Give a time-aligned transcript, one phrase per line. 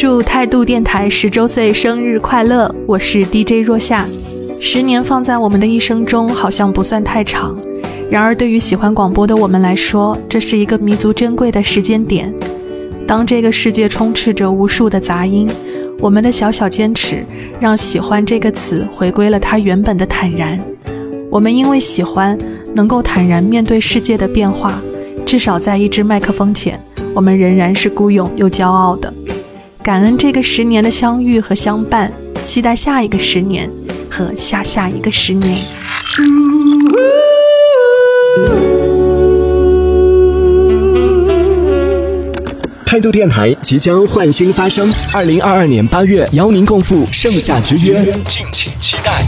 [0.00, 2.72] 祝态度电台十周岁生日快乐！
[2.86, 4.06] 我是 DJ 若夏。
[4.60, 7.58] 十年放在我们的一生中，好像不算太长。
[8.08, 12.32] 然而，对于喜欢广播的我们来说，这是一个弥足珍贵的时间点。
[13.08, 15.50] 当这个世界充斥着无数的杂音，
[15.98, 17.26] 我们的小小坚持，
[17.58, 20.60] 让“喜欢”这个词回归了它原本的坦然。
[21.28, 22.38] 我们因为喜欢，
[22.72, 24.80] 能够坦然面对世界的变化。
[25.26, 26.80] 至少在一支麦克风前，
[27.12, 29.12] 我们仍然是孤勇又骄傲的。
[29.88, 32.12] 感恩这个十年的相遇和相伴，
[32.44, 33.70] 期待下一个十年
[34.10, 35.50] 和下下一个十年。
[42.84, 49.22] 态度电台即将焕新发声，二零二二年八月邀您共赴盛夏之约，敬请期待。